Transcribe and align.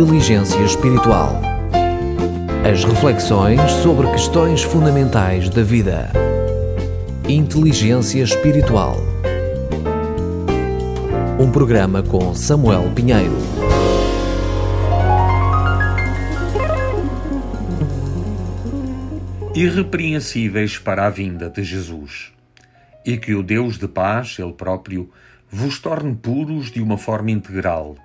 Inteligência 0.00 0.60
Espiritual. 0.60 1.42
As 2.64 2.84
reflexões 2.84 3.60
sobre 3.82 4.08
questões 4.12 4.62
fundamentais 4.62 5.50
da 5.50 5.64
vida. 5.64 6.12
Inteligência 7.28 8.22
Espiritual. 8.22 8.96
Um 11.40 11.50
programa 11.50 12.00
com 12.00 12.32
Samuel 12.32 12.92
Pinheiro. 12.94 13.36
Irrepreensíveis 19.52 20.78
para 20.78 21.06
a 21.06 21.10
vinda 21.10 21.50
de 21.50 21.64
Jesus. 21.64 22.32
E 23.04 23.16
que 23.16 23.34
o 23.34 23.42
Deus 23.42 23.76
de 23.76 23.88
paz, 23.88 24.36
Ele 24.38 24.52
próprio, 24.52 25.10
vos 25.50 25.80
torne 25.80 26.14
puros 26.14 26.70
de 26.70 26.80
uma 26.80 26.96
forma 26.96 27.32
integral 27.32 27.96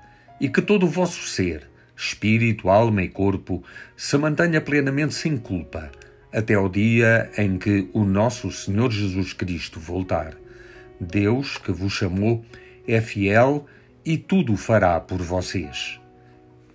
e 0.41 0.49
que 0.49 0.59
todo 0.59 0.87
o 0.87 0.89
vosso 0.89 1.27
ser, 1.27 1.71
espírito, 2.03 2.69
alma 2.69 3.01
e 3.03 3.07
corpo, 3.07 3.63
se 3.95 4.17
mantenha 4.17 4.59
plenamente 4.59 5.13
sem 5.13 5.37
culpa, 5.37 5.91
até 6.31 6.55
ao 6.55 6.67
dia 6.67 7.31
em 7.37 7.57
que 7.57 7.89
o 7.93 8.03
nosso 8.03 8.51
Senhor 8.51 8.91
Jesus 8.91 9.33
Cristo 9.33 9.79
voltar. 9.79 10.35
Deus, 10.99 11.57
que 11.57 11.71
vos 11.71 11.93
chamou, 11.93 12.43
é 12.87 12.99
fiel 13.01 13.65
e 14.05 14.17
tudo 14.17 14.57
fará 14.57 14.99
por 14.99 15.21
vocês. 15.21 15.99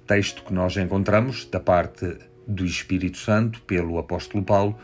Texto 0.06 0.42
que 0.44 0.52
nós 0.52 0.76
encontramos 0.76 1.44
da 1.44 1.60
parte 1.60 2.16
do 2.46 2.64
Espírito 2.64 3.18
Santo 3.18 3.60
pelo 3.62 3.98
apóstolo 3.98 4.42
Paulo 4.42 4.78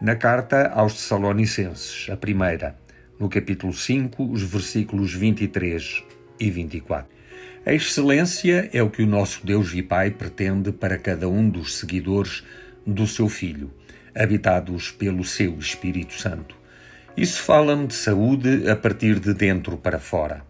na 0.00 0.16
carta 0.16 0.68
aos 0.68 0.94
Tessalonicenses, 0.94 2.08
a 2.10 2.16
primeira, 2.16 2.76
no 3.18 3.28
capítulo 3.28 3.72
5, 3.72 4.30
os 4.30 4.42
versículos 4.42 5.12
23 5.12 6.04
e 6.38 6.50
24. 6.50 7.15
A 7.66 7.74
excelência 7.74 8.70
é 8.72 8.80
o 8.80 8.88
que 8.88 9.02
o 9.02 9.08
nosso 9.08 9.44
Deus 9.44 9.74
e 9.74 9.82
Pai 9.82 10.12
pretende 10.12 10.70
para 10.70 10.96
cada 10.96 11.28
um 11.28 11.50
dos 11.50 11.74
seguidores 11.74 12.44
do 12.86 13.08
seu 13.08 13.28
Filho, 13.28 13.72
habitados 14.14 14.92
pelo 14.92 15.24
seu 15.24 15.58
Espírito 15.58 16.14
Santo. 16.14 16.56
Isso 17.16 17.42
fala-me 17.42 17.88
de 17.88 17.94
saúde 17.94 18.70
a 18.70 18.76
partir 18.76 19.18
de 19.18 19.34
dentro 19.34 19.76
para 19.76 19.98
fora. 19.98 20.44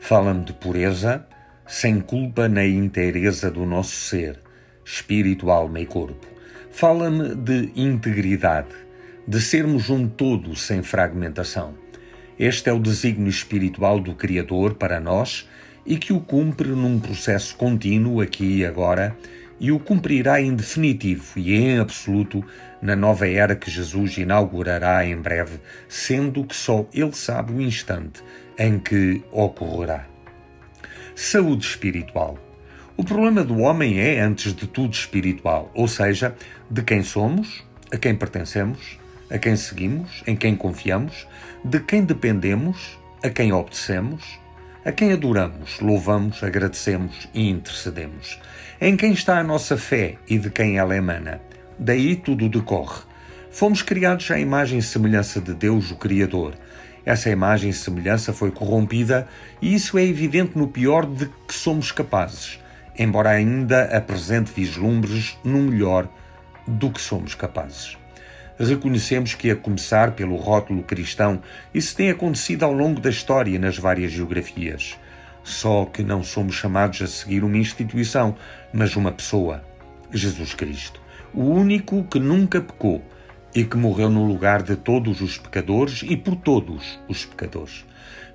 Fala-me 0.00 0.44
de 0.44 0.54
pureza, 0.54 1.24
sem 1.68 2.00
culpa 2.00 2.48
na 2.48 2.66
inteireza 2.66 3.48
do 3.48 3.64
nosso 3.64 3.94
ser, 3.94 4.40
espírito, 4.84 5.52
alma 5.52 5.78
e 5.78 5.86
corpo. 5.86 6.26
Fala-me 6.72 7.36
de 7.36 7.70
integridade, 7.76 8.74
de 9.24 9.40
sermos 9.40 9.88
um 9.88 10.08
todo 10.08 10.56
sem 10.56 10.82
fragmentação. 10.82 11.74
Este 12.36 12.68
é 12.68 12.72
o 12.72 12.80
desígnio 12.80 13.30
espiritual 13.30 14.00
do 14.00 14.16
Criador 14.16 14.74
para 14.74 14.98
nós 14.98 15.46
e 15.86 15.96
que 15.96 16.12
o 16.12 16.20
cumpre 16.20 16.68
num 16.68 16.98
processo 16.98 17.56
contínuo 17.56 18.20
aqui 18.20 18.58
e 18.58 18.66
agora 18.66 19.16
e 19.58 19.72
o 19.72 19.78
cumprirá 19.78 20.40
em 20.40 20.54
definitivo 20.54 21.38
e 21.38 21.54
em 21.54 21.78
absoluto 21.78 22.44
na 22.82 22.94
nova 22.94 23.26
era 23.26 23.56
que 23.56 23.70
Jesus 23.70 24.18
inaugurará 24.18 25.04
em 25.06 25.16
breve, 25.16 25.58
sendo 25.88 26.44
que 26.44 26.54
só 26.54 26.86
Ele 26.92 27.12
sabe 27.12 27.52
o 27.52 27.60
instante 27.60 28.22
em 28.58 28.78
que 28.78 29.22
ocorrerá. 29.32 30.06
Saúde 31.14 31.64
espiritual. 31.64 32.38
O 32.96 33.04
problema 33.04 33.42
do 33.42 33.58
homem 33.58 34.00
é, 34.00 34.20
antes 34.20 34.54
de 34.54 34.66
tudo, 34.66 34.92
espiritual, 34.92 35.70
ou 35.74 35.88
seja, 35.88 36.34
de 36.70 36.82
quem 36.82 37.02
somos, 37.02 37.64
a 37.90 37.96
quem 37.96 38.14
pertencemos, 38.14 38.98
a 39.30 39.38
quem 39.38 39.56
seguimos, 39.56 40.22
em 40.26 40.36
quem 40.36 40.56
confiamos, 40.56 41.26
de 41.64 41.80
quem 41.80 42.04
dependemos, 42.04 42.98
a 43.22 43.28
quem 43.28 43.52
obedecemos, 43.52 44.38
a 44.86 44.92
quem 44.92 45.12
adoramos, 45.12 45.80
louvamos, 45.80 46.44
agradecemos 46.44 47.28
e 47.34 47.50
intercedemos, 47.50 48.38
em 48.80 48.96
quem 48.96 49.12
está 49.12 49.36
a 49.36 49.42
nossa 49.42 49.76
fé 49.76 50.14
e 50.28 50.38
de 50.38 50.48
quem 50.48 50.78
ela 50.78 50.96
emana. 50.96 51.40
Daí 51.76 52.14
tudo 52.14 52.48
decorre. 52.48 53.02
Fomos 53.50 53.82
criados 53.82 54.30
à 54.30 54.38
imagem 54.38 54.78
e 54.78 54.82
semelhança 54.82 55.40
de 55.40 55.54
Deus, 55.54 55.90
o 55.90 55.96
Criador. 55.96 56.54
Essa 57.04 57.28
imagem 57.30 57.70
e 57.70 57.72
semelhança 57.72 58.32
foi 58.32 58.52
corrompida 58.52 59.26
e 59.60 59.74
isso 59.74 59.98
é 59.98 60.04
evidente 60.04 60.56
no 60.56 60.68
pior 60.68 61.04
de 61.04 61.26
que 61.48 61.54
somos 61.54 61.90
capazes, 61.90 62.60
embora 62.96 63.30
ainda 63.30 63.86
apresente 63.86 64.52
vislumbres 64.54 65.36
no 65.42 65.62
melhor 65.62 66.08
do 66.64 66.92
que 66.92 67.00
somos 67.00 67.34
capazes 67.34 67.98
reconhecemos 68.58 69.34
que, 69.34 69.50
a 69.50 69.56
começar 69.56 70.12
pelo 70.12 70.36
rótulo 70.36 70.82
cristão, 70.82 71.42
isso 71.74 71.94
tem 71.94 72.10
acontecido 72.10 72.64
ao 72.64 72.72
longo 72.72 73.00
da 73.00 73.10
história 73.10 73.58
nas 73.58 73.76
várias 73.78 74.12
geografias. 74.12 74.98
Só 75.44 75.84
que 75.84 76.02
não 76.02 76.22
somos 76.22 76.54
chamados 76.54 77.02
a 77.02 77.06
seguir 77.06 77.44
uma 77.44 77.56
instituição, 77.56 78.34
mas 78.72 78.96
uma 78.96 79.12
pessoa, 79.12 79.62
Jesus 80.12 80.54
Cristo, 80.54 81.00
o 81.32 81.42
único 81.42 82.02
que 82.04 82.18
nunca 82.18 82.60
pecou 82.60 83.02
e 83.54 83.64
que 83.64 83.76
morreu 83.76 84.10
no 84.10 84.24
lugar 84.24 84.62
de 84.62 84.76
todos 84.76 85.20
os 85.20 85.38
pecadores 85.38 86.02
e 86.02 86.16
por 86.16 86.36
todos 86.36 86.98
os 87.08 87.24
pecadores. 87.24 87.84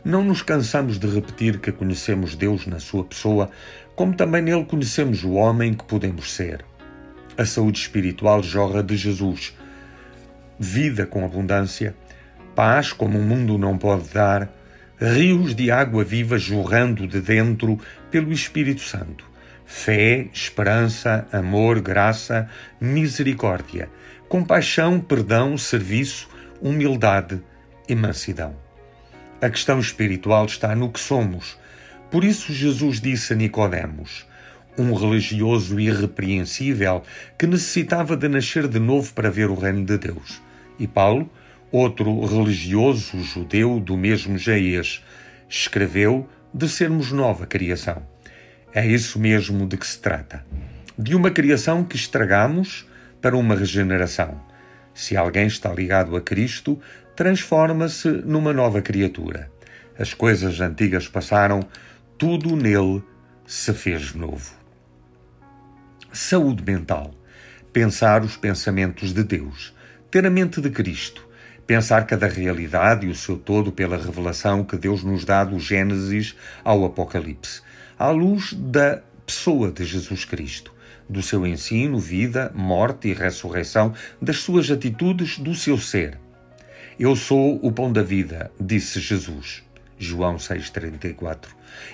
Não 0.04 0.24
nos 0.24 0.42
cansamos 0.42 0.98
de 0.98 1.08
repetir 1.08 1.60
que 1.60 1.72
conhecemos 1.72 2.36
Deus 2.36 2.66
na 2.66 2.80
sua 2.80 3.04
pessoa, 3.04 3.52
como 3.96 4.16
também 4.16 4.42
nele 4.42 4.66
conhecemos 4.66 5.24
o 5.24 5.34
homem 5.34 5.74
que 5.74 5.84
podemos 5.84 6.34
ser. 6.34 6.66
A 7.38 7.46
saúde 7.46 7.80
espiritual 7.80 8.42
jorra 8.42 8.82
de 8.82 8.96
Jesus, 8.96 9.54
vida 10.64 11.08
com 11.08 11.26
abundância, 11.26 11.96
paz 12.56 12.94
como 12.94 13.18
o 13.18 13.24
mundo 13.24 13.58
não 13.58 13.80
pode 13.80 14.10
dar, 14.10 14.48
rios 15.00 15.56
de 15.56 15.72
água 15.72 16.04
viva 16.04 16.38
jorrando 16.38 17.08
de 17.08 17.20
dentro 17.20 17.80
pelo 18.12 18.32
Espírito 18.32 18.82
Santo, 18.82 19.26
fé, 19.66 20.28
esperança, 20.32 21.28
amor, 21.32 21.82
graça, 21.82 22.48
misericórdia, 22.80 23.90
compaixão, 24.30 25.00
perdão, 25.00 25.58
serviço, 25.58 26.30
humildade 26.62 27.42
e 27.90 27.96
mansidão. 27.96 28.56
A 29.42 29.50
questão 29.50 29.80
espiritual 29.80 30.46
está 30.46 30.76
no 30.76 30.92
que 30.92 31.00
somos. 31.00 31.58
Por 32.12 32.24
isso 32.24 32.54
Jesus 32.54 33.02
disse 33.02 33.34
a 33.34 33.36
Nicodemos: 33.36 34.28
um 34.78 34.94
religioso 34.94 35.80
irrepreensível 35.80 37.02
que 37.36 37.48
necessitava 37.48 38.16
de 38.16 38.28
nascer 38.28 38.68
de 38.68 38.78
novo 38.78 39.12
para 39.14 39.32
ver 39.32 39.50
o 39.50 39.56
reino 39.56 39.84
de 39.84 39.98
Deus 39.98 40.51
e 40.82 40.88
Paulo, 40.88 41.30
outro 41.72 42.26
religioso 42.26 43.22
judeu 43.22 43.80
do 43.80 43.96
mesmo 43.96 44.36
Jaez, 44.36 45.04
escreveu 45.48 46.28
de 46.52 46.68
sermos 46.68 47.12
nova 47.12 47.46
criação. 47.46 48.04
É 48.74 48.86
isso 48.86 49.20
mesmo 49.20 49.68
de 49.68 49.78
que 49.78 49.86
se 49.86 50.00
trata. 50.00 50.44
De 50.98 51.16
uma 51.16 51.30
criação 51.30 51.84
que 51.84 51.96
estragamos 51.96 52.88
para 53.22 53.38
uma 53.38 53.56
regeneração. 53.56 54.42
Se 54.94 55.16
alguém 55.16 55.46
está 55.46 55.72
ligado 55.72 56.16
a 56.16 56.22
Cristo, 56.22 56.80
transforma-se 57.16 58.10
numa 58.10 58.52
nova 58.52 58.82
criatura. 58.82 59.52
As 60.00 60.16
coisas 60.16 60.60
antigas 60.60 61.08
passaram, 61.08 61.62
tudo 62.18 62.56
nele 62.56 63.04
se 63.46 63.72
fez 63.72 64.16
novo. 64.16 64.52
Saúde 66.12 66.64
mental. 66.64 67.14
Pensar 67.72 68.24
os 68.24 68.36
pensamentos 68.36 69.14
de 69.14 69.24
Deus 69.24 69.74
ter 70.12 70.26
a 70.26 70.30
mente 70.30 70.60
de 70.60 70.70
Cristo, 70.70 71.26
pensar 71.66 72.06
cada 72.06 72.28
realidade 72.28 73.08
e 73.08 73.10
o 73.10 73.16
seu 73.16 73.38
todo 73.38 73.72
pela 73.72 73.96
revelação 73.96 74.62
que 74.62 74.76
Deus 74.76 75.04
nos 75.04 75.24
dá 75.24 75.46
do 75.46 75.58
Gênesis 75.58 76.36
ao 76.66 76.84
Apocalipse, 76.84 77.62
à 77.98 78.10
luz 78.10 78.52
da 78.52 79.02
pessoa 79.26 79.72
de 79.72 79.86
Jesus 79.86 80.26
Cristo, 80.26 80.74
do 81.08 81.22
seu 81.22 81.48
ensino, 81.48 81.98
vida, 81.98 82.52
morte 82.54 83.08
e 83.08 83.14
ressurreição, 83.14 83.94
das 84.22 84.40
suas 84.40 84.70
atitudes, 84.70 85.38
do 85.38 85.56
seu 85.56 85.78
ser. 85.78 86.20
Eu 87.00 87.16
sou 87.16 87.58
o 87.66 87.72
pão 87.72 87.92
da 87.92 88.04
vida, 88.04 88.52
disse 88.60 89.00
Jesus. 89.00 89.64
João 89.98 90.36
6,34. 90.36 91.48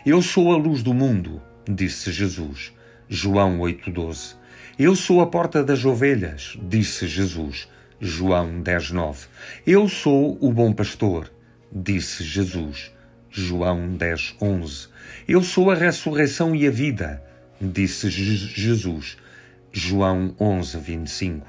Eu 0.03 0.23
sou 0.23 0.51
a 0.53 0.57
luz 0.57 0.81
do 0.81 0.93
mundo, 0.93 1.39
disse 1.69 2.11
Jesus. 2.11 2.73
João 3.07 3.59
8,12. 3.59 4.35
Eu 4.79 4.95
sou 4.95 5.21
a 5.21 5.27
porta 5.27 5.63
das 5.63 5.85
ovelhas, 5.85 6.57
disse 6.61 7.07
Jesus. 7.07 7.67
João 7.99 8.61
10:9. 8.61 9.27
Eu 9.65 9.89
sou 9.89 10.37
o 10.39 10.53
bom 10.53 10.71
pastor, 10.71 11.31
disse 11.71 12.23
Jesus. 12.23 12.91
João 13.31 13.97
10:11. 13.97 14.89
Eu 15.27 15.41
sou 15.41 15.71
a 15.71 15.75
ressurreição 15.75 16.55
e 16.55 16.67
a 16.67 16.71
vida, 16.71 17.23
disse 17.59 18.07
Jesus. 18.11 19.17
João 19.71 20.35
11:25. 20.39 21.47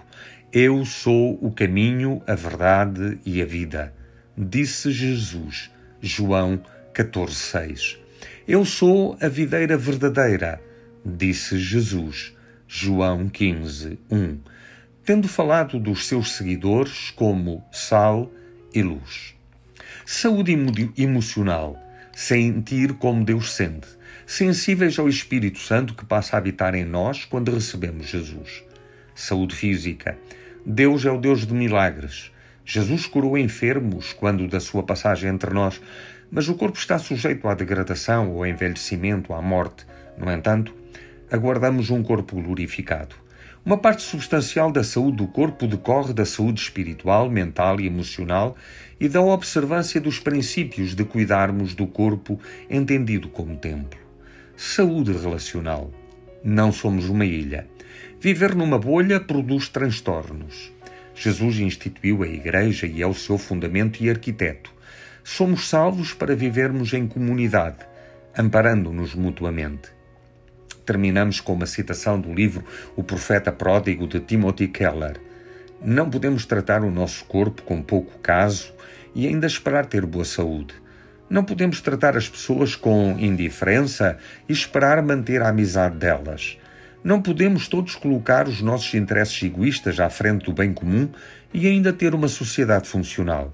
Eu 0.51 0.87
sou 0.87 1.39
o 1.45 1.53
caminho, 1.53 2.23
a 2.27 2.35
verdade 2.35 3.19
e 3.27 3.43
a 3.43 3.45
vida, 3.45 3.93
disse 4.35 4.91
Jesus. 4.91 5.71
João 6.01 6.63
14:6. 6.95 7.99
Eu 8.47 8.65
sou 8.65 9.19
a 9.21 9.29
videira 9.29 9.77
verdadeira, 9.77 10.59
disse 11.05 11.59
Jesus. 11.59 12.35
João 12.67 13.29
15:1 13.29 14.39
tendo 15.09 15.27
falado 15.27 15.81
dos 15.81 16.07
seus 16.07 16.33
seguidores 16.33 17.11
como 17.17 17.65
sal 17.73 18.31
e 18.75 18.83
luz. 18.83 19.35
Saúde 20.05 20.53
emocional. 20.99 21.83
sentir 22.15 22.93
como 22.93 23.25
Deus 23.25 23.55
sente, 23.55 23.89
sensíveis 24.27 24.99
ao 24.99 25.09
Espírito 25.09 25.61
Santo 25.61 25.95
que 25.95 26.05
passa 26.05 26.37
a 26.37 26.39
habitar 26.39 26.75
em 26.75 26.85
nós 26.85 27.25
quando 27.25 27.51
recebemos 27.51 28.07
Jesus. 28.07 28.63
Saúde 29.15 29.57
física. 29.57 30.19
Deus 30.67 31.07
é 31.07 31.11
o 31.11 31.19
Deus 31.19 31.47
de 31.47 31.55
milagres. 31.55 32.31
Jesus 32.63 33.07
curou 33.07 33.39
enfermos 33.39 34.13
quando 34.13 34.47
da 34.47 34.61
sua 34.61 34.83
passagem 34.83 35.31
entre 35.31 35.55
nós, 35.55 35.81
mas 36.31 36.51
o 36.51 36.55
corpo 36.55 36.77
está 36.77 36.99
sujeito 36.99 37.49
à 37.49 37.55
degradação, 37.55 38.27
ao 38.33 38.45
envelhecimento, 38.45 39.33
à 39.33 39.41
morte. 39.41 39.87
No 40.19 40.31
entanto, 40.31 40.75
aguardamos 41.33 41.89
um 41.89 42.03
corpo 42.03 42.43
glorificado. 42.43 43.28
Uma 43.65 43.77
parte 43.77 44.03
substancial 44.03 44.71
da 44.71 44.85
saúde 44.85 45.19
do 45.19 45.27
corpo 45.27 45.67
decorre 45.67 46.15
da 46.15 46.25
saúde 46.25 46.61
espiritual, 46.61 47.29
mental 47.29 47.81
e 47.81 47.87
emocional 47.87 48.57
e 49.01 49.09
da 49.09 49.21
observância 49.21 50.01
dos 50.01 50.19
princípios 50.19 50.95
de 50.95 51.05
cuidarmos 51.05 51.75
do 51.75 51.87
corpo 51.87 52.41
entendido 52.71 53.29
como 53.29 53.57
templo. 53.57 53.99
Saúde 54.57 55.13
relacional. 55.13 55.91
Não 56.43 56.73
somos 56.73 57.09
uma 57.09 57.25
ilha. 57.25 57.69
Viver 58.21 58.55
numa 58.55 58.79
bolha 58.79 59.21
produz 59.21 59.69
transtornos. 59.69 60.73
Jesus 61.15 61.59
instituiu 61.59 62.23
a 62.23 62.29
Igreja 62.29 62.87
e 62.87 63.03
é 63.03 63.07
o 63.07 63.13
seu 63.13 63.37
fundamento 63.37 64.03
e 64.03 64.09
arquiteto. 64.09 64.73
Somos 65.25 65.69
salvos 65.69 66.15
para 66.15 66.35
vivermos 66.35 66.93
em 66.95 67.07
comunidade, 67.07 67.85
amparando-nos 68.37 69.15
mutuamente 69.15 69.98
terminamos 70.89 71.39
com 71.39 71.53
uma 71.53 71.67
citação 71.67 72.19
do 72.19 72.33
livro 72.33 72.65
O 72.97 73.05
Profeta 73.05 73.53
Pródigo 73.53 74.07
de 74.07 74.21
Timothy 74.21 74.69
Keller. 74.69 75.21
Não 75.85 76.09
podemos 76.09 76.47
tratar 76.47 76.83
o 76.83 76.91
nosso 76.91 77.27
corpo 77.27 77.61
com 77.61 77.83
pouco 77.83 78.19
caso 78.21 78.73
e 79.15 79.27
ainda 79.27 79.47
esperar 79.47 79.85
ter 79.85 80.07
boa 80.07 80.25
saúde. 80.25 80.73
Não 81.29 81.45
podemos 81.45 81.83
tratar 81.83 82.17
as 82.17 82.27
pessoas 82.27 82.75
com 82.75 83.15
indiferença 83.19 84.17
e 84.49 84.53
esperar 84.55 85.03
manter 85.03 85.43
a 85.43 85.51
amizade 85.51 85.99
delas. 85.99 86.57
Não 87.05 87.21
podemos 87.21 87.69
todos 87.69 87.95
colocar 87.95 88.49
os 88.49 88.63
nossos 88.63 88.95
interesses 88.95 89.43
egoístas 89.43 90.01
à 90.01 90.09
frente 90.09 90.47
do 90.47 90.55
bem 90.55 90.73
comum 90.73 91.11
e 91.53 91.67
ainda 91.67 91.93
ter 91.93 92.15
uma 92.15 92.29
sociedade 92.29 92.89
funcional. 92.89 93.53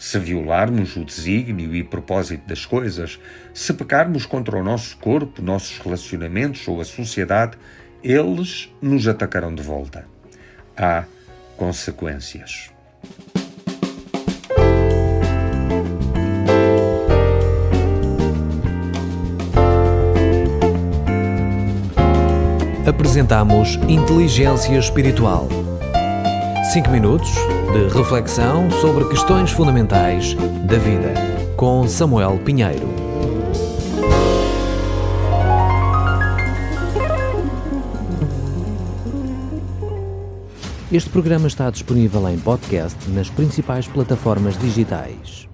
Se 0.00 0.18
violarmos 0.18 0.96
o 0.96 1.04
desígnio 1.04 1.76
e 1.76 1.84
propósito 1.84 2.48
das 2.48 2.64
coisas, 2.64 3.20
se 3.52 3.74
pecarmos 3.74 4.24
contra 4.24 4.56
o 4.56 4.64
nosso 4.64 4.96
corpo, 4.96 5.42
nossos 5.42 5.76
relacionamentos 5.76 6.66
ou 6.66 6.80
a 6.80 6.86
sociedade, 6.86 7.58
eles 8.02 8.74
nos 8.80 9.06
atacarão 9.06 9.54
de 9.54 9.62
volta. 9.62 10.06
Há 10.74 11.04
consequências. 11.54 12.70
Apresentamos 22.86 23.74
Inteligência 23.86 24.78
Espiritual. 24.78 25.59
5 26.72 26.88
minutos 26.88 27.28
de 27.72 27.98
reflexão 27.98 28.70
sobre 28.70 29.04
questões 29.08 29.50
fundamentais 29.50 30.34
da 30.68 30.78
vida, 30.78 31.14
com 31.56 31.88
Samuel 31.88 32.38
Pinheiro. 32.44 32.88
Este 40.92 41.10
programa 41.10 41.48
está 41.48 41.68
disponível 41.70 42.28
em 42.28 42.38
podcast 42.38 43.10
nas 43.10 43.28
principais 43.28 43.88
plataformas 43.88 44.56
digitais. 44.56 45.49